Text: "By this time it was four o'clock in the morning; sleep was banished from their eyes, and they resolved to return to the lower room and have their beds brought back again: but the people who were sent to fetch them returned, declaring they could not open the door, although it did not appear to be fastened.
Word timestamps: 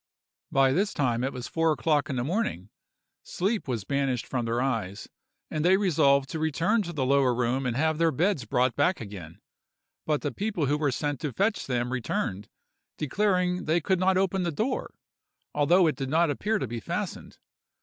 "By 0.51 0.73
this 0.73 0.95
time 0.95 1.23
it 1.23 1.31
was 1.31 1.47
four 1.47 1.71
o'clock 1.71 2.09
in 2.09 2.15
the 2.15 2.23
morning; 2.23 2.71
sleep 3.21 3.67
was 3.67 3.83
banished 3.83 4.25
from 4.25 4.45
their 4.45 4.59
eyes, 4.59 5.07
and 5.51 5.63
they 5.63 5.77
resolved 5.77 6.27
to 6.31 6.39
return 6.39 6.81
to 6.81 6.91
the 6.91 7.05
lower 7.05 7.35
room 7.35 7.67
and 7.67 7.75
have 7.77 7.99
their 7.99 8.09
beds 8.09 8.45
brought 8.45 8.75
back 8.75 8.99
again: 8.99 9.41
but 10.07 10.21
the 10.21 10.31
people 10.31 10.65
who 10.65 10.79
were 10.79 10.89
sent 10.91 11.19
to 11.19 11.31
fetch 11.31 11.67
them 11.67 11.93
returned, 11.93 12.49
declaring 12.97 13.65
they 13.65 13.79
could 13.79 13.99
not 13.99 14.17
open 14.17 14.41
the 14.41 14.51
door, 14.51 14.95
although 15.53 15.85
it 15.85 15.97
did 15.97 16.09
not 16.09 16.31
appear 16.31 16.57
to 16.57 16.65
be 16.65 16.79
fastened. 16.79 17.37